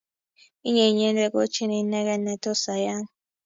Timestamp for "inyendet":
0.89-1.31